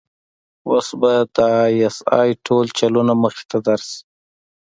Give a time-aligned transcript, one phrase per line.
[0.69, 3.99] اوس به د آى اس آى ټول چلونه مخې ته درشي.